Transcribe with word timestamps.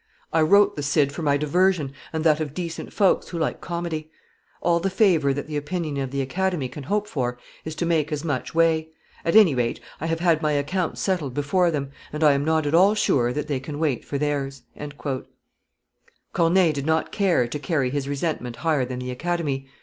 I 0.33 0.41
wrote 0.41 0.75
the 0.77 0.81
Cid 0.81 1.11
for 1.11 1.21
my 1.21 1.37
diversion 1.37 1.93
and 2.11 2.23
that 2.23 2.39
of 2.39 2.55
decent 2.55 2.91
folks 2.91 3.27
who 3.27 3.37
like 3.37 3.61
Comedy. 3.61 4.09
All 4.59 4.79
the 4.79 4.89
favor 4.89 5.31
that 5.31 5.45
the 5.45 5.57
opinion 5.57 5.97
of 5.97 6.09
the 6.09 6.23
Academy 6.23 6.67
can 6.69 6.85
hope 6.85 7.07
for 7.07 7.37
is 7.65 7.75
to 7.75 7.85
make 7.85 8.11
as 8.11 8.23
much 8.23 8.55
way; 8.55 8.89
at 9.23 9.35
any 9.35 9.53
rate, 9.53 9.79
I 9.99 10.07
have 10.07 10.19
had 10.19 10.41
my 10.41 10.53
account 10.53 10.97
settled 10.97 11.35
before 11.35 11.69
them, 11.69 11.91
and 12.11 12.23
I 12.23 12.33
am 12.33 12.43
not 12.43 12.65
at 12.65 12.73
all 12.73 12.95
sure 12.95 13.31
that 13.31 13.47
they 13.47 13.59
can 13.59 13.77
wait 13.77 14.03
for 14.03 14.17
theirs." 14.17 14.63
Corneille 16.33 16.73
did 16.73 16.87
not 16.87 17.11
care 17.11 17.47
to 17.47 17.59
carry 17.59 17.91
his 17.91 18.09
resentment 18.09 18.55
higher 18.55 18.85
than 18.85 18.97
the 18.97 19.11
Academy. 19.11 19.67